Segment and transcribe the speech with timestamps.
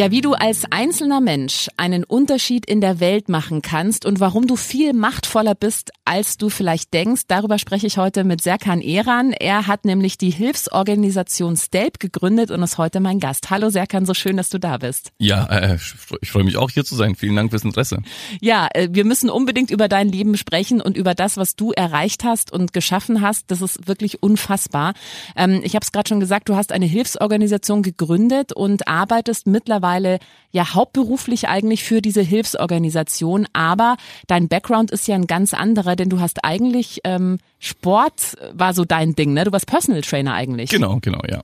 [0.00, 4.46] Ja, wie du als einzelner Mensch einen Unterschied in der Welt machen kannst und warum
[4.46, 9.32] du viel machtvoller bist, als du vielleicht denkst, darüber spreche ich heute mit Serkan Eran.
[9.32, 13.50] Er hat nämlich die Hilfsorganisation STELP gegründet und ist heute mein Gast.
[13.50, 15.12] Hallo Serkan, so schön, dass du da bist.
[15.18, 15.76] Ja, äh,
[16.22, 17.14] ich freue mich auch hier zu sein.
[17.14, 17.98] Vielen Dank fürs Interesse.
[18.40, 22.24] Ja, äh, wir müssen unbedingt über dein Leben sprechen und über das, was du erreicht
[22.24, 23.50] hast und geschaffen hast.
[23.50, 24.94] Das ist wirklich unfassbar.
[25.36, 29.89] Ähm, ich habe es gerade schon gesagt, du hast eine Hilfsorganisation gegründet und arbeitest mittlerweile
[29.90, 30.18] mittlerweile
[30.52, 36.08] ja hauptberuflich eigentlich für diese Hilfsorganisation, aber dein Background ist ja ein ganz anderer, denn
[36.08, 39.44] du hast eigentlich ähm, Sport war so dein Ding, ne?
[39.44, 40.70] Du warst Personal Trainer eigentlich.
[40.70, 41.42] Genau, genau, ja.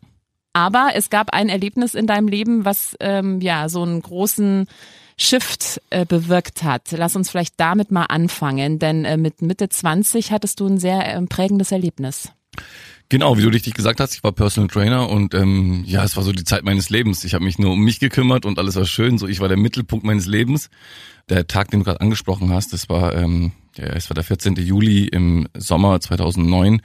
[0.55, 4.67] Aber es gab ein Erlebnis in deinem Leben, was ähm, ja so einen großen
[5.19, 6.91] Shift äh, bewirkt hat.
[6.93, 11.15] Lass uns vielleicht damit mal anfangen, denn äh, mit Mitte 20 hattest du ein sehr
[11.15, 12.33] äh, prägendes Erlebnis.
[13.09, 16.25] Genau, wie du richtig gesagt hast, ich war Personal Trainer und ähm, ja, es war
[16.25, 17.23] so die Zeit meines Lebens.
[17.23, 19.17] Ich habe mich nur um mich gekümmert und alles war schön.
[19.17, 20.71] So, ich war der Mittelpunkt meines Lebens.
[21.29, 24.57] Der Tag, den du gerade angesprochen hast, das war, ähm, ja, es war der 14.
[24.57, 26.83] Juli im Sommer 2009.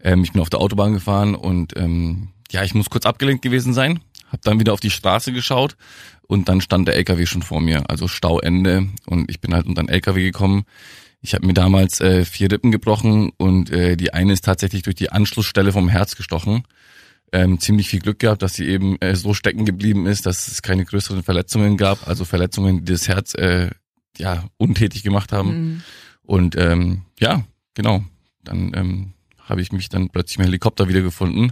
[0.00, 3.74] Ähm, ich bin auf der Autobahn gefahren und ähm, ja, ich muss kurz abgelenkt gewesen
[3.74, 3.98] sein.
[4.30, 5.76] Hab dann wieder auf die Straße geschaut
[6.28, 9.82] und dann stand der LKW schon vor mir, also Stauende und ich bin halt unter
[9.82, 10.64] den LKW gekommen
[11.26, 14.94] ich habe mir damals äh, vier Rippen gebrochen und äh, die eine ist tatsächlich durch
[14.94, 16.62] die Anschlussstelle vom Herz gestochen.
[17.32, 20.62] Ähm, ziemlich viel Glück gehabt, dass sie eben äh, so stecken geblieben ist, dass es
[20.62, 23.70] keine größeren Verletzungen gab, also Verletzungen, die das Herz äh,
[24.16, 25.48] ja untätig gemacht haben.
[25.48, 25.82] Mhm.
[26.22, 27.44] Und ähm, ja,
[27.74, 28.04] genau.
[28.44, 31.50] Dann ähm, habe ich mich dann plötzlich im Helikopter wiedergefunden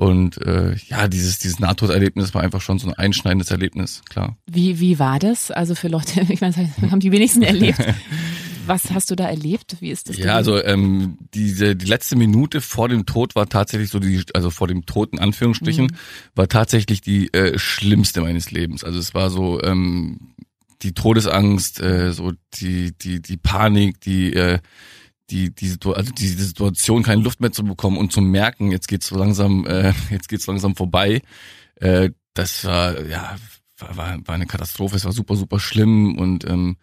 [0.00, 4.34] und äh, ja, dieses, dieses Nahtoderlebnis war einfach schon so ein einschneidendes Erlebnis, klar.
[4.46, 5.50] Wie, wie war das?
[5.50, 6.54] Also für Leute, ich meine,
[6.90, 7.78] haben die wenigsten erlebt.
[8.70, 9.78] Was hast du da erlebt?
[9.80, 10.16] Wie ist das?
[10.16, 14.50] Ja, also ähm, diese die letzte Minute vor dem Tod war tatsächlich so die, also
[14.50, 15.96] vor dem Tod in Anführungsstrichen, mhm.
[16.36, 18.84] war tatsächlich die äh, schlimmste meines Lebens.
[18.84, 20.34] Also es war so ähm,
[20.82, 24.60] die Todesangst, äh, so die die die Panik, die äh,
[25.30, 29.08] die, die, also diese Situation keine Luft mehr zu bekommen und zu merken, jetzt geht's
[29.08, 31.22] so langsam, äh, jetzt geht's langsam vorbei.
[31.74, 33.36] Äh, das war ja
[33.78, 34.94] war, war eine Katastrophe.
[34.94, 36.76] Es war super super schlimm und ähm,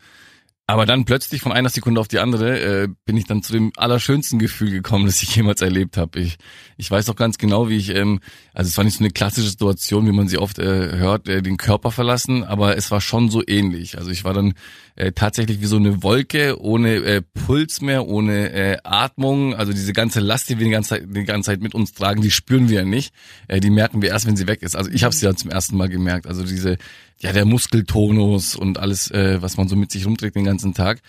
[0.70, 3.72] aber dann plötzlich von einer Sekunde auf die andere äh, bin ich dann zu dem
[3.78, 6.20] allerschönsten Gefühl gekommen, das ich jemals erlebt habe.
[6.20, 6.38] Ich,
[6.76, 8.20] ich weiß noch ganz genau, wie ich, ähm,
[8.54, 11.42] also es war nicht so eine klassische Situation, wie man sie oft äh, hört, äh,
[11.42, 13.98] den Körper verlassen, aber es war schon so ähnlich.
[13.98, 14.56] Also ich war dann
[14.98, 19.56] äh, tatsächlich wie so eine Wolke, ohne äh, Puls mehr, ohne äh, Atmung.
[19.56, 22.22] Also diese ganze Last, die wir die ganze, Zeit, die ganze Zeit mit uns tragen,
[22.22, 23.14] die spüren wir ja nicht.
[23.48, 24.76] Äh, die merken wir erst, wenn sie weg ist.
[24.76, 26.28] Also ich habe sie dann zum ersten Mal gemerkt.
[26.28, 26.78] Also diese
[27.22, 31.02] ja, der Muskeltonus und alles, äh, was man so mit sich rumträgt den ganzen Tag.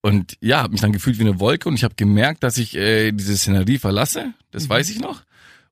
[0.00, 2.76] Und ja, habe mich dann gefühlt wie eine Wolke und ich habe gemerkt, dass ich
[2.76, 4.32] äh, diese Szenerie verlasse.
[4.50, 4.70] Das mhm.
[4.70, 5.22] weiß ich noch.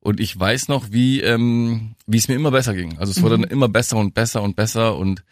[0.00, 2.98] Und ich weiß noch, wie ähm, wie es mir immer besser ging.
[2.98, 3.42] Also es wurde mhm.
[3.42, 5.24] dann immer besser und besser und besser und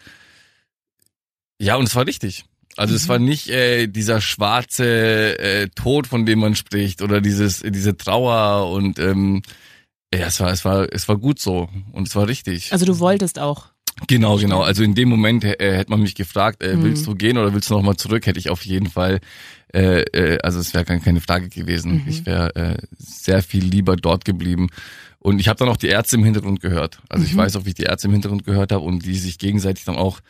[1.60, 2.44] ja, und es war richtig.
[2.76, 2.96] Also mhm.
[2.96, 7.96] es war nicht äh, dieser schwarze äh, Tod, von dem man spricht, oder dieses diese
[7.96, 9.42] Trauer und ähm,
[10.12, 12.72] ja, es war es war es war gut so und es war richtig.
[12.72, 13.73] Also du wolltest auch.
[14.08, 14.62] Genau, genau.
[14.62, 17.10] Also in dem Moment äh, hätte man mich gefragt, äh, willst mhm.
[17.10, 18.26] du gehen oder willst du nochmal zurück?
[18.26, 19.20] Hätte ich auf jeden Fall,
[19.72, 22.02] äh, äh, also es wäre keine Frage gewesen.
[22.02, 22.04] Mhm.
[22.08, 24.68] Ich wäre äh, sehr viel lieber dort geblieben.
[25.20, 26.98] Und ich habe dann auch die Ärzte im Hintergrund gehört.
[27.08, 27.30] Also mhm.
[27.30, 29.84] ich weiß auch, wie ich die Ärzte im Hintergrund gehört habe und die sich gegenseitig
[29.84, 30.20] dann auch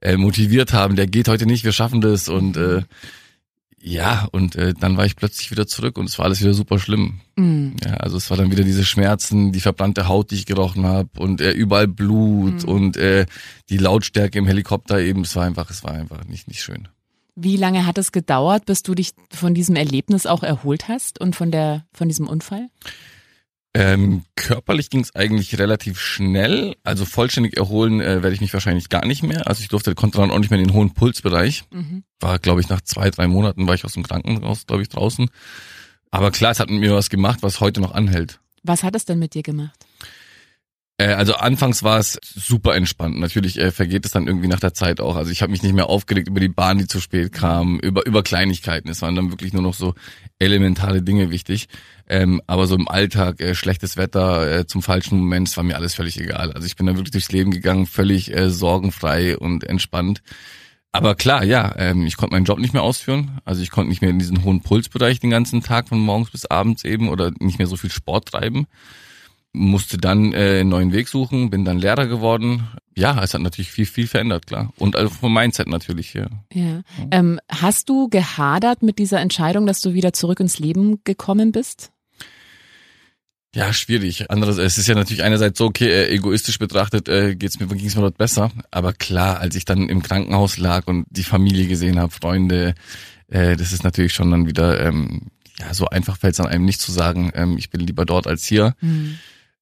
[0.00, 0.96] äh, motiviert haben.
[0.96, 2.28] Der geht heute nicht, wir schaffen das.
[2.28, 2.82] Und äh,
[3.86, 6.78] ja, und äh, dann war ich plötzlich wieder zurück und es war alles wieder super
[6.78, 7.20] schlimm.
[7.36, 7.76] Mhm.
[7.84, 11.10] Ja, also es war dann wieder diese Schmerzen, die verbrannte Haut, die ich gerochen habe
[11.18, 12.68] und äh, überall Blut mhm.
[12.68, 13.26] und äh,
[13.68, 15.20] die Lautstärke im Helikopter eben.
[15.20, 16.88] Es war einfach, es war einfach nicht nicht schön.
[17.36, 21.36] Wie lange hat es gedauert, bis du dich von diesem Erlebnis auch erholt hast und
[21.36, 22.70] von der von diesem Unfall?
[23.76, 26.76] Ähm, körperlich ging es eigentlich relativ schnell.
[26.84, 29.48] Also vollständig erholen äh, werde ich mich wahrscheinlich gar nicht mehr.
[29.48, 31.64] Also ich durfte, konnte dann auch nicht mehr in den hohen Pulsbereich.
[31.72, 32.04] Mhm.
[32.20, 35.28] War, glaube ich, nach zwei, drei Monaten war ich aus dem Krankenhaus, glaube ich, draußen.
[36.12, 38.38] Aber klar, es hat mit mir was gemacht, was heute noch anhält.
[38.62, 39.84] Was hat es denn mit dir gemacht?
[40.96, 43.18] Äh, also anfangs war es super entspannt.
[43.18, 45.16] Natürlich äh, vergeht es dann irgendwie nach der Zeit auch.
[45.16, 48.06] Also ich habe mich nicht mehr aufgeregt über die Bahn, die zu spät kam, über
[48.06, 48.88] über Kleinigkeiten.
[48.88, 49.94] Es waren dann wirklich nur noch so
[50.38, 51.66] elementare Dinge wichtig.
[52.08, 55.76] Ähm, aber so im Alltag, äh, schlechtes Wetter äh, zum falschen Moment, es war mir
[55.76, 56.52] alles völlig egal.
[56.52, 60.22] Also ich bin dann wirklich durchs Leben gegangen, völlig äh, sorgenfrei und entspannt.
[60.92, 63.40] Aber klar, ja, ähm, ich konnte meinen Job nicht mehr ausführen.
[63.44, 66.46] Also ich konnte nicht mehr in diesen hohen Pulsbereich den ganzen Tag von morgens bis
[66.46, 68.66] abends eben oder nicht mehr so viel Sport treiben
[69.54, 72.68] musste dann äh, einen neuen Weg suchen, bin dann Lehrer geworden.
[72.96, 74.72] Ja, es hat natürlich viel, viel verändert, klar.
[74.78, 76.26] Und also vom Mindset natürlich, ja.
[76.52, 76.82] ja.
[77.10, 81.92] Ähm, hast du gehadert mit dieser Entscheidung, dass du wieder zurück ins Leben gekommen bist?
[83.54, 84.30] Ja, schwierig.
[84.30, 87.94] Anderes, es ist ja natürlich einerseits so, okay, äh, egoistisch betrachtet äh, geht's mir, ging's
[87.94, 88.50] mir dort besser.
[88.72, 92.74] Aber klar, als ich dann im Krankenhaus lag und die Familie gesehen habe, Freunde,
[93.28, 95.28] äh, das ist natürlich schon dann wieder, ähm,
[95.60, 98.26] ja, so einfach fällt es an einem nicht zu sagen, ähm, ich bin lieber dort
[98.26, 98.74] als hier.
[98.80, 99.18] Mhm.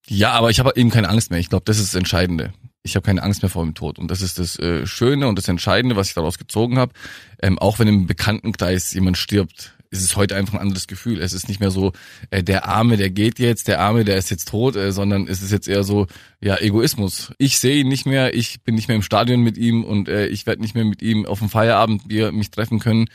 [0.06, 1.38] Ja, aber ich habe eben keine Angst mehr.
[1.38, 2.54] Ich glaube, das ist das Entscheidende.
[2.82, 3.98] Ich habe keine Angst mehr vor dem Tod.
[3.98, 6.94] Und das ist das äh, Schöne und das Entscheidende, was ich daraus gezogen habe.
[7.42, 11.20] Ähm, auch wenn im Bekanntenkreis jemand stirbt, ist es heute einfach ein anderes Gefühl.
[11.20, 11.92] Es ist nicht mehr so,
[12.30, 15.42] äh, der Arme, der geht jetzt, der Arme, der ist jetzt tot, äh, sondern es
[15.42, 16.06] ist jetzt eher so,
[16.40, 17.32] ja, Egoismus.
[17.38, 20.26] Ich sehe ihn nicht mehr, ich bin nicht mehr im Stadion mit ihm und äh,
[20.26, 23.08] ich werde nicht mehr mit ihm auf dem Feierabend wir mich treffen können.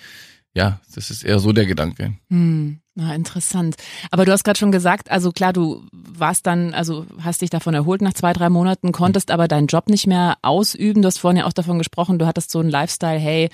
[0.58, 2.16] Ja, das ist eher so der Gedanke.
[2.32, 2.80] Hm.
[2.96, 3.76] Na, interessant.
[4.10, 7.76] Aber du hast gerade schon gesagt, also klar, du warst dann, also hast dich davon
[7.76, 11.04] erholt nach zwei, drei Monaten, konntest aber deinen Job nicht mehr ausüben.
[11.04, 13.50] Du hast vorhin ja auch davon gesprochen, du hattest so einen Lifestyle, hey,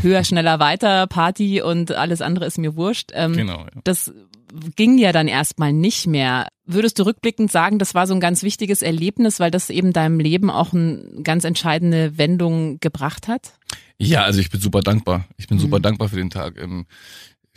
[0.00, 3.12] höher, schneller, weiter, Party und alles andere ist mir wurscht.
[3.14, 3.60] Ähm, genau.
[3.60, 3.80] Ja.
[3.84, 4.12] Das
[4.74, 6.48] ging ja dann erstmal nicht mehr.
[6.64, 10.18] Würdest du rückblickend sagen, das war so ein ganz wichtiges Erlebnis, weil das eben deinem
[10.18, 13.52] Leben auch eine ganz entscheidende Wendung gebracht hat?
[13.98, 15.26] Ja, also ich bin super dankbar.
[15.36, 15.62] Ich bin mhm.
[15.62, 16.56] super dankbar für den Tag.
[16.56, 16.86] Ähm,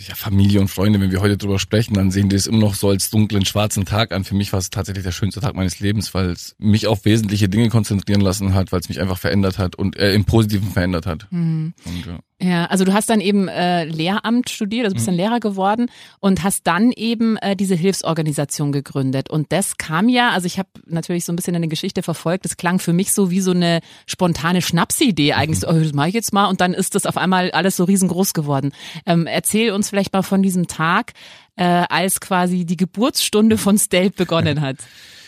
[0.08, 2.74] ja, Familie und Freunde, wenn wir heute drüber sprechen, dann sehen die es immer noch
[2.74, 4.24] so als dunklen, schwarzen Tag an.
[4.24, 7.50] Für mich war es tatsächlich der schönste Tag meines Lebens, weil es mich auf wesentliche
[7.50, 11.06] Dinge konzentrieren lassen hat, weil es mich einfach verändert hat und äh, im Positiven verändert
[11.06, 11.28] hat.
[11.30, 11.74] Mhm.
[11.86, 12.20] Und, ja.
[12.44, 15.20] Ja, also du hast dann eben äh, Lehramt studiert, also bist dann mhm.
[15.20, 19.30] Lehrer geworden und hast dann eben äh, diese Hilfsorganisation gegründet.
[19.30, 22.58] Und das kam ja, also ich habe natürlich so ein bisschen eine Geschichte verfolgt, das
[22.58, 25.62] klang für mich so wie so eine spontane Schnapsidee eigentlich.
[25.62, 25.68] Mhm.
[25.68, 27.84] So, oh, das mache ich jetzt mal und dann ist das auf einmal alles so
[27.84, 28.72] riesengroß geworden.
[29.06, 31.14] Ähm, erzähl uns vielleicht mal von diesem Tag,
[31.58, 34.78] äh, als quasi die Geburtsstunde von Stelp begonnen hat.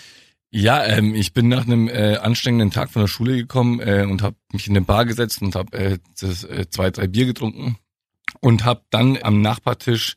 [0.55, 4.21] Ja, ähm, ich bin nach einem äh, anstrengenden Tag von der Schule gekommen äh, und
[4.21, 7.77] habe mich in eine Bar gesetzt und habe äh, äh, zwei, drei Bier getrunken
[8.39, 10.15] und habe dann am Nachbartisch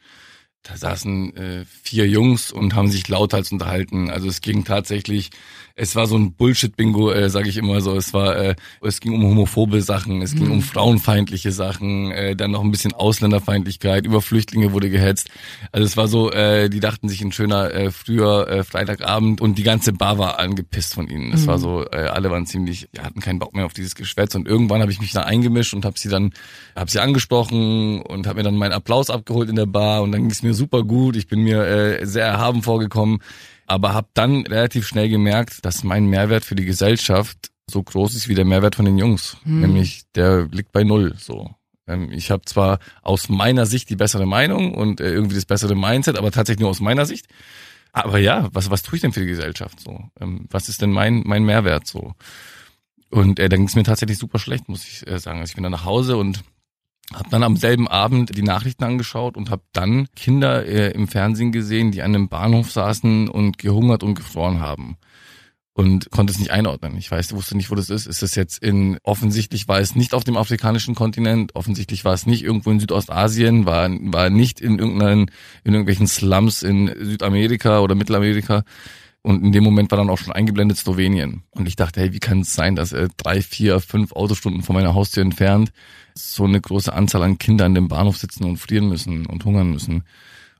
[0.63, 4.11] da saßen äh, vier Jungs und haben sich lauthals unterhalten.
[4.11, 5.31] Also es ging tatsächlich,
[5.79, 7.95] es war so ein Bullshit-Bingo, äh, sage ich immer so.
[7.97, 10.63] Es war, äh, es ging um homophobe Sachen, es ging um mhm.
[10.63, 15.29] frauenfeindliche Sachen, äh, dann noch ein bisschen Ausländerfeindlichkeit, über Flüchtlinge wurde gehetzt.
[15.73, 19.59] Also es war so, äh, die dachten sich ein schöner äh, früher äh, Freitagabend und
[19.59, 21.31] die ganze Bar war angepisst von ihnen.
[21.35, 21.47] Es mhm.
[21.47, 24.49] war so, äh, alle waren ziemlich, ja, hatten keinen Bock mehr auf dieses Geschwätz und
[24.49, 26.33] irgendwann habe ich mich da eingemischt und habe sie dann,
[26.75, 30.23] habe sie angesprochen und habe mir dann meinen Applaus abgeholt in der Bar und dann
[30.23, 33.21] ging es mir super gut, ich bin mir äh, sehr erhaben vorgekommen,
[33.67, 38.29] aber habe dann relativ schnell gemerkt, dass mein Mehrwert für die Gesellschaft so groß ist
[38.29, 39.61] wie der Mehrwert von den Jungs, hm.
[39.61, 41.15] nämlich der liegt bei null.
[41.19, 41.51] So,
[41.87, 45.75] ähm, ich habe zwar aus meiner Sicht die bessere Meinung und äh, irgendwie das bessere
[45.75, 47.27] Mindset, aber tatsächlich nur aus meiner Sicht.
[47.93, 50.01] Aber ja, was was tue ich denn für die Gesellschaft so?
[50.21, 52.15] Ähm, was ist denn mein mein Mehrwert so?
[53.11, 55.41] Und äh, dann ging es mir tatsächlich super schlecht, muss ich äh, sagen.
[55.41, 56.43] Also ich bin dann nach Hause und
[57.15, 61.53] hab dann am selben Abend die Nachrichten angeschaut und habe dann Kinder äh, im Fernsehen
[61.53, 64.97] gesehen, die an einem Bahnhof saßen und gehungert und gefroren haben
[65.77, 66.97] und konnte es nicht einordnen.
[66.97, 68.07] Ich weiß, wusste nicht, wo das ist.
[68.07, 72.25] Ist es jetzt in, offensichtlich war es nicht auf dem afrikanischen Kontinent, offensichtlich war es
[72.25, 75.31] nicht irgendwo in Südostasien, war, war nicht in irgendeinen,
[75.65, 78.65] in irgendwelchen Slums in Südamerika oder Mittelamerika.
[79.27, 81.43] Und in dem Moment war dann auch schon eingeblendet Slowenien.
[81.51, 84.77] Und ich dachte, hey, wie kann es sein, dass äh, drei, vier, fünf Autostunden von
[84.77, 85.73] meiner Haustür entfernt
[86.15, 90.05] so eine große Anzahl an Kindern dem Bahnhof sitzen und frieren müssen und hungern müssen.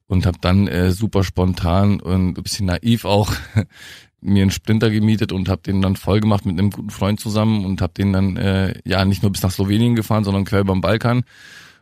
[0.09, 3.33] Und habe dann äh, super spontan und ein bisschen naiv auch
[4.21, 7.65] mir einen Sprinter gemietet und habe den dann voll gemacht mit einem guten Freund zusammen
[7.65, 10.73] und habe den dann äh, ja nicht nur bis nach Slowenien gefahren, sondern quer über
[10.73, 11.23] den Balkan.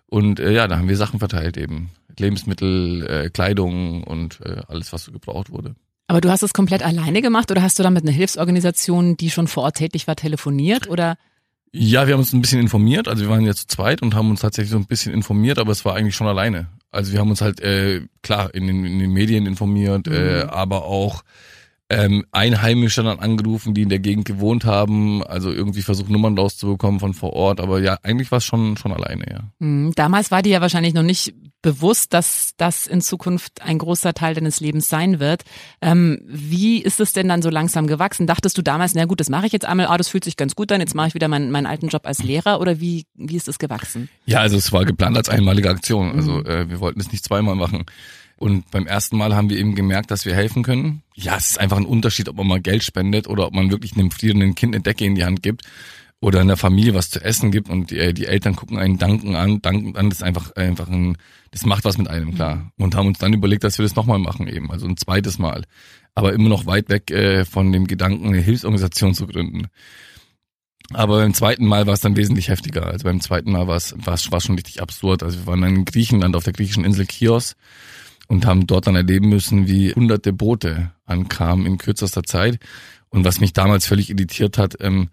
[0.04, 1.92] Und äh, ja, da haben wir Sachen verteilt eben.
[2.18, 5.76] Lebensmittel, äh, Kleidung und äh, alles, was so gebraucht wurde.
[6.06, 9.30] Aber du hast es komplett alleine gemacht oder hast du da mit einer Hilfsorganisation, die
[9.30, 11.16] schon vor Ort tätig war, telefoniert oder?
[11.72, 13.08] Ja, wir haben uns ein bisschen informiert.
[13.08, 15.72] Also wir waren ja zu zweit und haben uns tatsächlich so ein bisschen informiert, aber
[15.72, 16.68] es war eigentlich schon alleine.
[16.90, 20.16] Also wir haben uns halt äh, klar in den, in den Medien informiert, äh, mhm.
[20.16, 21.24] äh, aber auch
[21.90, 27.00] ähm, Einheimische dann angerufen, die in der Gegend gewohnt haben, also irgendwie versucht Nummern rauszubekommen
[27.00, 29.40] von vor Ort, aber ja, eigentlich war es schon schon alleine, ja.
[29.58, 29.92] Mhm.
[29.94, 31.34] Damals war dir ja wahrscheinlich noch nicht
[31.64, 35.44] bewusst, dass das in Zukunft ein großer Teil deines Lebens sein wird.
[35.80, 38.26] Ähm, wie ist es denn dann so langsam gewachsen?
[38.26, 40.54] Dachtest du damals, na gut, das mache ich jetzt einmal, ah, das fühlt sich ganz
[40.54, 43.36] gut an, jetzt mache ich wieder meinen, meinen alten Job als Lehrer oder wie, wie
[43.36, 44.10] ist es gewachsen?
[44.26, 46.12] Ja, also es war geplant als einmalige Aktion.
[46.12, 46.46] Also mhm.
[46.46, 47.86] äh, wir wollten es nicht zweimal machen.
[48.36, 51.02] Und beim ersten Mal haben wir eben gemerkt, dass wir helfen können.
[51.14, 53.96] Ja, es ist einfach ein Unterschied, ob man mal Geld spendet oder ob man wirklich
[53.96, 55.62] einem frierenden Kind eine Decke in die Hand gibt
[56.24, 59.60] oder einer Familie was zu essen gibt und die, die Eltern gucken einen danken an,
[59.60, 61.18] danken an, das ist einfach einfach ein,
[61.50, 62.72] das macht was mit einem klar.
[62.78, 65.64] Und haben uns dann überlegt, dass wir das nochmal machen eben, also ein zweites Mal,
[66.14, 69.66] aber immer noch weit weg äh, von dem Gedanken, eine Hilfsorganisation zu gründen.
[70.94, 72.86] Aber beim zweiten Mal war es dann wesentlich heftiger.
[72.86, 75.22] Also beim zweiten Mal war es war es schon richtig absurd.
[75.22, 77.54] Also wir waren dann in Griechenland auf der griechischen Insel Chios
[78.28, 82.58] und haben dort dann erleben müssen, wie hunderte Boote ankamen in kürzester Zeit.
[83.10, 85.10] Und was mich damals völlig irritiert hat, ähm,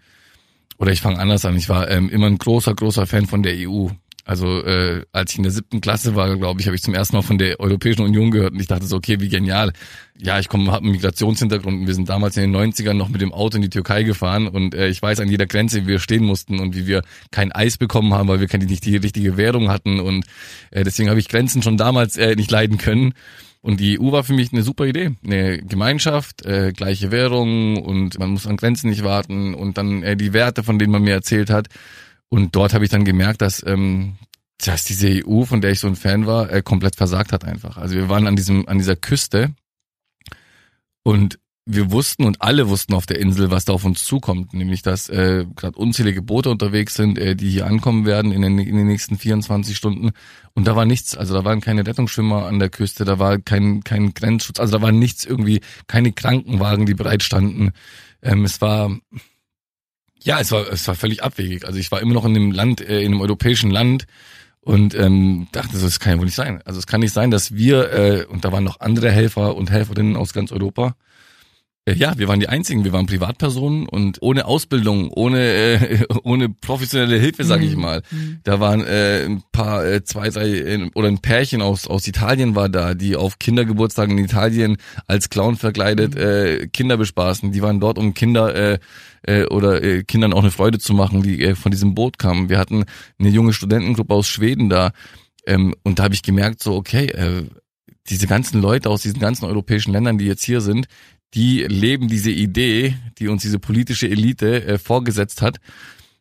[0.78, 3.54] oder ich fange anders an, ich war ähm, immer ein großer, großer Fan von der
[3.56, 3.88] EU.
[4.24, 7.16] Also äh, als ich in der siebten Klasse war, glaube ich, habe ich zum ersten
[7.16, 9.72] Mal von der Europäischen Union gehört und ich dachte so, okay, wie genial.
[10.16, 13.20] Ja, ich komme, habe einen Migrationshintergrund und wir sind damals in den 90ern noch mit
[13.20, 15.98] dem Auto in die Türkei gefahren und äh, ich weiß an jeder Grenze, wie wir
[15.98, 17.02] stehen mussten und wie wir
[17.32, 20.24] kein Eis bekommen haben, weil wir keine, nicht die richtige Währung hatten und
[20.70, 23.14] äh, deswegen habe ich Grenzen schon damals äh, nicht leiden können.
[23.62, 25.12] Und die EU war für mich eine super Idee.
[25.24, 30.16] Eine Gemeinschaft, äh, gleiche Währung und man muss an Grenzen nicht warten und dann äh,
[30.16, 31.68] die Werte, von denen man mir erzählt hat.
[32.28, 34.16] Und dort habe ich dann gemerkt, dass, ähm,
[34.58, 37.76] dass diese EU, von der ich so ein Fan war, äh, komplett versagt hat einfach.
[37.76, 39.54] Also wir waren an diesem, an dieser Küste
[41.04, 44.82] und wir wussten und alle wussten auf der Insel, was da auf uns zukommt, nämlich
[44.82, 48.76] dass äh, gerade unzählige Boote unterwegs sind, äh, die hier ankommen werden in den, in
[48.76, 50.10] den nächsten 24 Stunden.
[50.54, 53.84] Und da war nichts, also da waren keine Rettungsschwimmer an der Küste, da war kein
[53.84, 57.70] kein Grenzschutz, also da war nichts irgendwie, keine Krankenwagen, die bereit standen.
[58.22, 58.90] Ähm, es war
[60.24, 61.64] ja, es war, es war völlig abwegig.
[61.64, 64.06] Also ich war immer noch in einem Land, äh, in einem europäischen Land
[64.60, 66.60] und ähm, dachte, das kann ja wohl nicht sein.
[66.64, 69.70] Also es kann nicht sein, dass wir, äh, und da waren noch andere Helfer und
[69.70, 70.94] Helferinnen aus ganz Europa,
[71.88, 77.16] ja, wir waren die Einzigen, wir waren Privatpersonen und ohne Ausbildung, ohne äh, ohne professionelle
[77.16, 77.82] Hilfe, sage ich mhm.
[77.82, 78.02] mal.
[78.12, 78.38] Mhm.
[78.44, 82.54] Da waren äh, ein paar, äh, zwei, drei äh, oder ein Pärchen aus aus Italien
[82.54, 84.76] war da, die auf Kindergeburtstagen in Italien
[85.08, 86.20] als Clown verkleidet mhm.
[86.20, 87.50] äh, Kinder bespaßen.
[87.50, 88.78] Die waren dort, um Kinder äh,
[89.22, 92.48] äh, oder äh, Kindern auch eine Freude zu machen, die äh, von diesem Boot kamen.
[92.48, 92.84] Wir hatten
[93.18, 94.92] eine junge Studentengruppe aus Schweden da
[95.46, 97.06] ähm, und da habe ich gemerkt, so okay.
[97.06, 97.48] Äh,
[98.08, 100.86] diese ganzen Leute aus diesen ganzen europäischen Ländern, die jetzt hier sind,
[101.34, 105.58] die leben diese Idee, die uns diese politische Elite äh, vorgesetzt hat.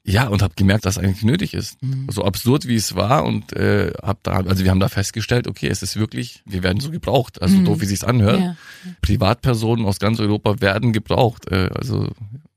[0.04, 1.82] Ja, und habe gemerkt, dass eigentlich nötig ist.
[1.84, 2.08] Mhm.
[2.10, 5.68] So absurd wie es war und äh, hab da, also wir haben da festgestellt, okay,
[5.68, 7.66] es ist wirklich, wir werden so gebraucht, also mhm.
[7.66, 8.40] doof wie sich's anhört.
[8.40, 8.56] Ja.
[9.02, 11.52] Privatpersonen aus ganz Europa werden gebraucht.
[11.52, 12.10] Äh, also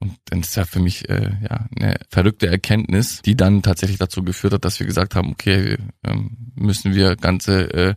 [0.04, 4.22] und das ist ja für mich äh, ja eine verrückte Erkenntnis, die dann tatsächlich dazu
[4.22, 7.94] geführt hat, dass wir gesagt haben, okay, ähm, müssen wir ganze, äh,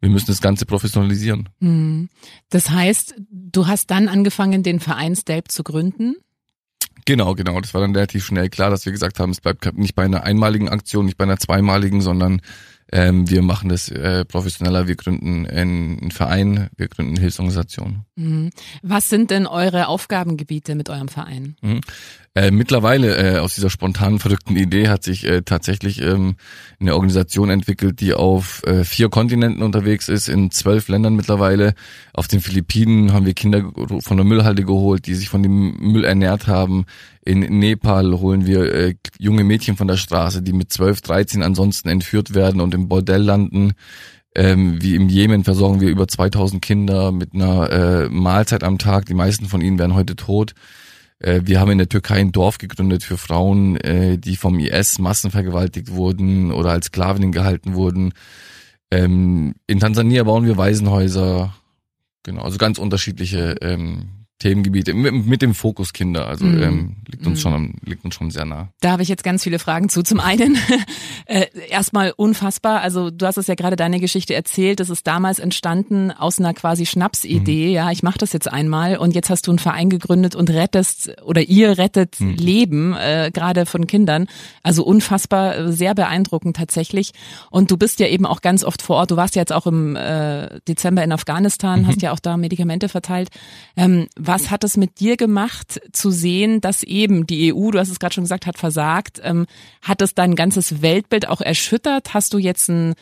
[0.00, 1.48] wir müssen das Ganze professionalisieren.
[1.60, 2.08] Hm.
[2.50, 6.16] Das heißt, du hast dann angefangen, den Verein Stelp zu gründen?
[7.06, 7.60] Genau, genau.
[7.60, 10.24] Das war dann relativ schnell klar, dass wir gesagt haben, es bleibt nicht bei einer
[10.24, 12.42] einmaligen Aktion, nicht bei einer zweimaligen, sondern
[12.92, 18.04] ähm, wir machen das äh, professioneller, wir gründen einen Verein, wir gründen eine Hilfsorganisation.
[18.16, 18.50] Mhm.
[18.82, 21.56] Was sind denn eure Aufgabengebiete mit eurem Verein?
[21.62, 21.80] Mhm.
[22.36, 26.36] Äh, mittlerweile äh, aus dieser spontanen, verrückten Idee hat sich äh, tatsächlich ähm,
[26.78, 31.72] eine Organisation entwickelt, die auf äh, vier Kontinenten unterwegs ist, in zwölf Ländern mittlerweile.
[32.12, 36.04] Auf den Philippinen haben wir Kinder von der Müllhalde geholt, die sich von dem Müll
[36.04, 36.84] ernährt haben.
[37.24, 41.88] In Nepal holen wir äh, junge Mädchen von der Straße, die mit zwölf, dreizehn ansonsten
[41.88, 43.72] entführt werden und im Bordell landen.
[44.34, 49.06] Ähm, wie im Jemen versorgen wir über 2000 Kinder mit einer äh, Mahlzeit am Tag.
[49.06, 50.52] Die meisten von ihnen werden heute tot.
[51.18, 54.98] Äh, wir haben in der Türkei ein Dorf gegründet für Frauen, äh, die vom IS
[54.98, 58.12] massenvergewaltigt wurden oder als Sklavinnen gehalten wurden.
[58.90, 61.54] Ähm, in Tansania bauen wir Waisenhäuser.
[62.22, 63.56] Genau, also ganz unterschiedliche
[64.38, 66.26] Themengebiete mit, dem Fokus Kinder.
[66.26, 66.62] Also mm.
[66.62, 67.42] ähm, liegt uns mm.
[67.42, 68.68] schon liegt uns schon sehr nah.
[68.80, 70.02] Da habe ich jetzt ganz viele Fragen zu.
[70.02, 70.58] Zum einen
[71.24, 72.82] äh, erstmal unfassbar.
[72.82, 74.80] Also du hast es ja gerade deine Geschichte erzählt.
[74.80, 77.70] Das ist damals entstanden aus einer quasi Schnapsidee.
[77.70, 77.72] Mm.
[77.72, 81.16] Ja, ich mache das jetzt einmal und jetzt hast du einen Verein gegründet und rettest
[81.22, 82.34] oder ihr rettet mhm.
[82.34, 84.26] Leben äh, gerade von Kindern.
[84.62, 87.12] Also unfassbar, sehr beeindruckend tatsächlich.
[87.50, 89.10] Und du bist ja eben auch ganz oft vor Ort.
[89.10, 91.86] Du warst ja jetzt auch im äh, Dezember in Afghanistan, mhm.
[91.86, 93.30] hast ja auch da Medikamente verteilt.
[93.76, 97.90] Ähm, was hat es mit dir gemacht, zu sehen, dass eben die EU, du hast
[97.90, 99.20] es gerade schon gesagt, hat versagt?
[99.22, 99.46] Ähm,
[99.82, 102.14] hat es dein ganzes Weltbild auch erschüttert?
[102.14, 102.94] Hast du jetzt ein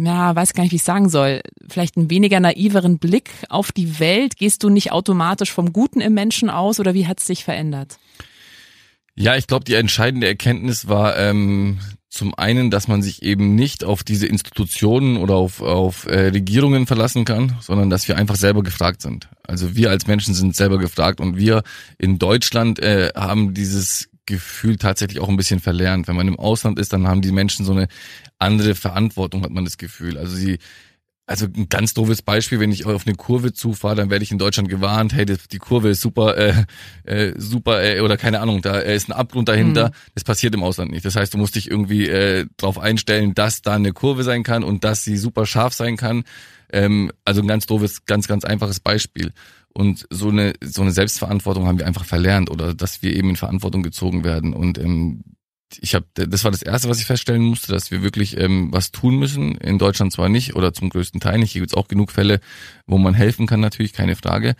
[0.00, 3.98] ja, weiß gar nicht, wie ich sagen soll, vielleicht einen weniger naiveren Blick auf die
[3.98, 4.36] Welt?
[4.36, 7.98] Gehst du nicht automatisch vom Guten im Menschen aus oder wie hat es sich verändert?
[9.16, 11.80] Ja, ich glaube, die entscheidende Erkenntnis war ähm,
[12.18, 16.88] zum einen, dass man sich eben nicht auf diese Institutionen oder auf, auf äh, Regierungen
[16.88, 19.28] verlassen kann, sondern dass wir einfach selber gefragt sind.
[19.44, 21.62] Also wir als Menschen sind selber gefragt und wir
[21.96, 26.08] in Deutschland äh, haben dieses Gefühl tatsächlich auch ein bisschen verlernt.
[26.08, 27.86] Wenn man im Ausland ist, dann haben die Menschen so eine
[28.40, 30.18] andere Verantwortung, hat man das Gefühl.
[30.18, 30.58] Also sie,
[31.28, 34.38] also ein ganz doofes Beispiel, wenn ich auf eine Kurve zufahre, dann werde ich in
[34.38, 36.64] Deutschland gewarnt, hey, die Kurve ist super, äh,
[37.04, 39.88] äh, super, äh, oder keine Ahnung, da äh, ist ein Abgrund dahinter.
[39.88, 39.92] Mhm.
[40.14, 41.04] Das passiert im Ausland nicht.
[41.04, 44.64] Das heißt, du musst dich irgendwie äh, darauf einstellen, dass da eine Kurve sein kann
[44.64, 46.24] und dass sie super scharf sein kann.
[46.72, 49.32] Ähm, also ein ganz doofes, ganz, ganz einfaches Beispiel.
[49.74, 53.36] Und so eine, so eine Selbstverantwortung haben wir einfach verlernt oder dass wir eben in
[53.36, 54.54] Verantwortung gezogen werden.
[54.54, 55.22] Und ähm,
[55.80, 58.90] ich habe, das war das erste, was ich feststellen musste, dass wir wirklich ähm, was
[58.90, 59.56] tun müssen.
[59.56, 61.52] In Deutschland zwar nicht oder zum größten Teil nicht.
[61.52, 62.40] Hier gibt es auch genug Fälle,
[62.86, 64.56] wo man helfen kann, natürlich keine Frage.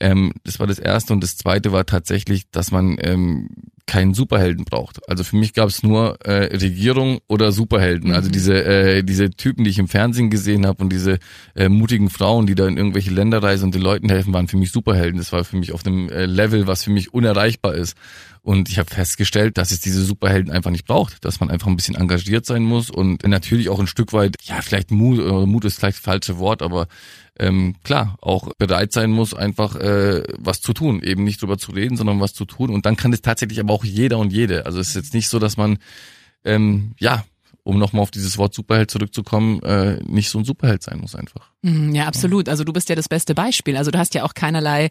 [0.00, 3.48] Ähm, das war das erste und das zweite war tatsächlich, dass man ähm,
[3.86, 5.08] keinen Superhelden braucht.
[5.08, 8.12] Also für mich gab es nur äh, Regierung oder Superhelden.
[8.12, 8.22] Also mhm.
[8.22, 11.18] Also diese äh, diese Typen, die ich im Fernsehen gesehen habe und diese
[11.56, 14.56] äh, mutigen Frauen, die da in irgendwelche Länder reisen und den Leuten helfen, waren für
[14.56, 15.18] mich Superhelden.
[15.18, 17.96] Das war für mich auf einem äh, Level, was für mich unerreichbar ist.
[18.44, 21.76] Und ich habe festgestellt, dass es diese Superhelden einfach nicht braucht, dass man einfach ein
[21.76, 25.64] bisschen engagiert sein muss und natürlich auch ein Stück weit, ja, vielleicht Mut, äh, Mut
[25.64, 26.88] ist vielleicht das falsche Wort, aber
[27.42, 31.02] ähm, klar, auch bereit sein muss, einfach äh, was zu tun.
[31.02, 32.70] Eben nicht drüber zu reden, sondern was zu tun.
[32.70, 34.64] Und dann kann es tatsächlich aber auch jeder und jede.
[34.64, 35.78] Also es ist jetzt nicht so, dass man,
[36.44, 37.24] ähm, ja,
[37.64, 41.50] um nochmal auf dieses Wort Superheld zurückzukommen, äh, nicht so ein Superheld sein muss einfach.
[41.62, 42.48] Mhm, ja, absolut.
[42.48, 43.76] Also du bist ja das beste Beispiel.
[43.76, 44.90] Also du hast ja auch keinerlei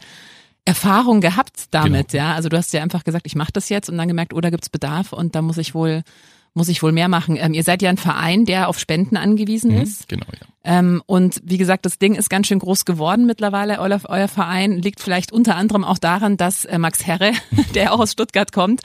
[0.65, 2.23] Erfahrung gehabt damit, genau.
[2.23, 2.35] ja.
[2.35, 4.49] Also du hast ja einfach gesagt, ich mache das jetzt und dann gemerkt, oh, da
[4.49, 6.03] gibt's Bedarf und da muss ich wohl
[6.53, 7.37] muss ich wohl mehr machen.
[7.37, 10.07] Ähm, ihr seid ja ein Verein, der auf Spenden angewiesen mhm, ist.
[10.07, 10.47] Genau, ja.
[10.63, 13.79] Ähm, und wie gesagt, das Ding ist ganz schön groß geworden mittlerweile.
[13.79, 17.31] Euer, euer Verein liegt vielleicht unter anderem auch daran, dass äh, Max Herre,
[17.75, 18.81] der auch aus Stuttgart kommt,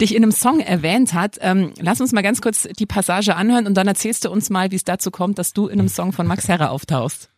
[0.00, 1.38] dich in einem Song erwähnt hat.
[1.40, 4.72] Ähm, lass uns mal ganz kurz die Passage anhören und dann erzählst du uns mal,
[4.72, 7.29] wie es dazu kommt, dass du in einem Song von Max Herre auftauchst.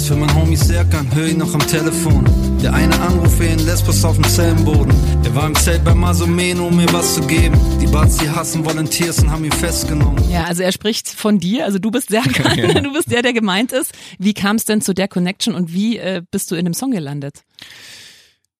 [0.00, 2.24] Das für mein Homie Serkan, hör ihn noch am Telefon.
[2.62, 4.94] Der eine Anruf in Lesbos auf dem Zellenboden.
[5.24, 7.60] Er war im Zelt bei Masomeno, um mir was zu geben.
[7.82, 10.24] Die Bazi hassen Volunteers und haben ihn festgenommen.
[10.30, 12.80] Ja, also er spricht von dir, also du bist Serkan, ja.
[12.80, 13.92] du bist der, der gemeint ist.
[14.18, 16.92] Wie kam es denn zu der Connection und wie äh, bist du in dem Song
[16.92, 17.44] gelandet?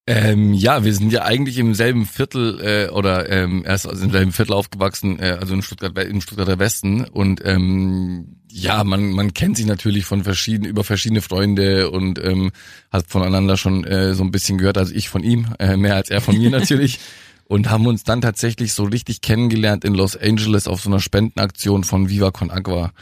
[0.06, 4.10] Ähm, ja, wir sind ja eigentlich im selben Viertel äh, oder ähm, erst also im
[4.10, 7.04] selben Viertel aufgewachsen, äh, also in Stuttgart im Stuttgarter Westen.
[7.04, 12.50] Und ähm, ja, man man kennt sich natürlich von verschiedenen über verschiedene Freunde und ähm,
[12.90, 16.10] hat voneinander schon äh, so ein bisschen gehört, also ich von ihm äh, mehr als
[16.10, 16.98] er von mir natürlich.
[17.44, 21.82] Und haben uns dann tatsächlich so richtig kennengelernt in Los Angeles auf so einer Spendenaktion
[21.82, 22.92] von Viva Con Agua.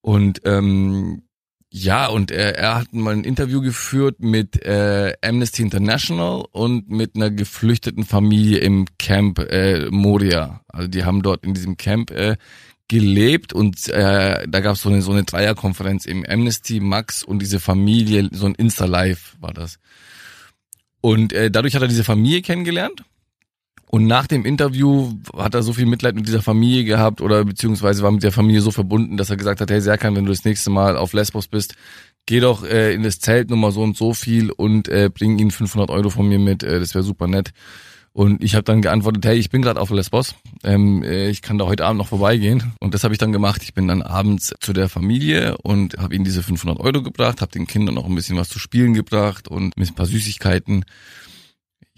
[0.00, 1.22] Und ähm,
[1.72, 7.14] ja, und er, er hat mal ein Interview geführt mit äh, Amnesty International und mit
[7.14, 10.62] einer geflüchteten Familie im Camp äh, Moria.
[10.66, 12.36] Also die haben dort in diesem Camp äh,
[12.88, 17.38] gelebt und äh, da gab es so eine, so eine Dreierkonferenz im Amnesty, Max und
[17.38, 19.78] diese Familie, so ein Insta-Live war das.
[21.00, 23.04] Und äh, dadurch hat er diese Familie kennengelernt
[23.92, 28.04] und nach dem Interview hat er so viel Mitleid mit dieser Familie gehabt oder beziehungsweise
[28.04, 30.44] war mit der Familie so verbunden, dass er gesagt hat, hey Serkan, wenn du das
[30.44, 31.74] nächste Mal auf Lesbos bist,
[32.24, 35.50] geh doch äh, in das Zelt Nummer so und so viel und äh, bring ihnen
[35.50, 37.50] 500 Euro von mir mit, äh, das wäre super nett.
[38.12, 41.58] Und ich habe dann geantwortet, hey, ich bin gerade auf Lesbos, ähm, äh, ich kann
[41.58, 42.72] da heute Abend noch vorbeigehen.
[42.78, 43.64] Und das habe ich dann gemacht.
[43.64, 47.50] Ich bin dann abends zu der Familie und habe ihnen diese 500 Euro gebracht, habe
[47.50, 50.84] den Kindern noch ein bisschen was zu spielen gebracht und ein paar Süßigkeiten.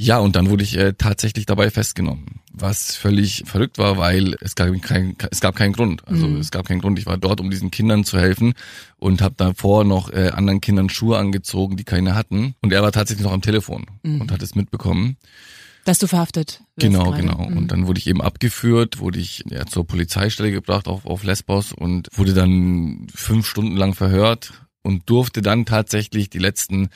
[0.03, 4.57] Ja, und dann wurde ich äh, tatsächlich dabei festgenommen, was völlig verrückt war, weil es
[4.57, 6.07] gab kein, es gab keinen Grund.
[6.09, 6.41] Also mhm.
[6.41, 6.99] es gab keinen Grund.
[6.99, 8.55] Ich war dort, um diesen Kindern zu helfen
[8.97, 12.57] und habe davor noch äh, anderen Kindern Schuhe angezogen, die keine hatten.
[12.63, 14.23] Und er war tatsächlich noch am Telefon mhm.
[14.23, 15.19] und hat es mitbekommen.
[15.85, 17.23] Dass du verhaftet wirst Genau, gerade.
[17.23, 17.49] genau.
[17.49, 17.57] Mhm.
[17.57, 21.73] Und dann wurde ich eben abgeführt, wurde ich ja, zur Polizeistelle gebracht auf, auf Lesbos
[21.73, 26.89] und wurde dann fünf Stunden lang verhört und durfte dann tatsächlich die letzten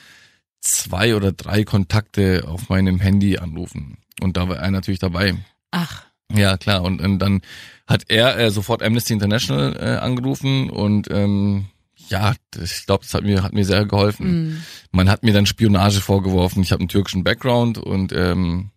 [0.61, 3.97] zwei oder drei Kontakte auf meinem Handy anrufen.
[4.21, 5.35] Und da war er natürlich dabei.
[5.71, 6.05] Ach.
[6.33, 6.83] Ja, klar.
[6.83, 7.41] Und, und dann
[7.85, 11.67] hat er äh, sofort Amnesty International äh, angerufen und ähm,
[12.09, 14.49] ja, ich glaube, das hat mir hat mir sehr geholfen.
[14.49, 14.63] Mm.
[14.91, 16.61] Man hat mir dann Spionage vorgeworfen.
[16.61, 18.71] Ich habe einen türkischen Background und ähm,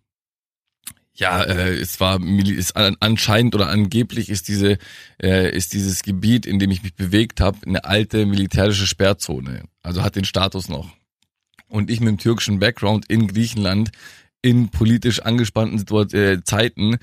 [1.13, 4.77] ja, äh, es war ist anscheinend oder angeblich ist diese
[5.21, 9.63] äh, ist dieses Gebiet, in dem ich mich bewegt habe, eine alte militärische Sperrzone.
[9.83, 10.89] Also hat den Status noch.
[11.71, 13.91] Und ich mit dem türkischen Background in Griechenland
[14.41, 16.97] in politisch angespannten Situa- äh, Zeiten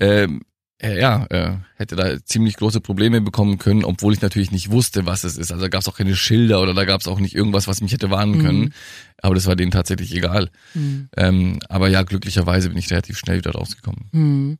[0.00, 0.42] ähm,
[0.82, 5.06] äh, ja, äh, hätte da ziemlich große Probleme bekommen können, obwohl ich natürlich nicht wusste,
[5.06, 5.52] was es ist.
[5.52, 7.80] Also da gab es auch keine Schilder oder da gab es auch nicht irgendwas, was
[7.80, 8.42] mich hätte warnen Mhm.
[8.42, 8.74] können.
[9.18, 10.50] Aber das war denen tatsächlich egal.
[10.74, 11.08] Mhm.
[11.16, 14.08] Ähm, aber ja, glücklicherweise bin ich relativ schnell wieder rausgekommen.
[14.12, 14.58] Hm.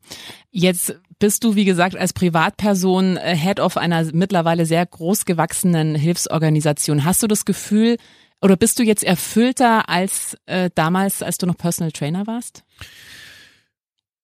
[0.53, 5.97] Jetzt bist du, wie gesagt, als Privatperson äh, Head of einer mittlerweile sehr groß gewachsenen
[5.97, 7.05] Hilfsorganisation.
[7.05, 7.97] Hast du das Gefühl,
[8.43, 12.65] oder bist du jetzt erfüllter als äh, damals, als du noch Personal Trainer warst?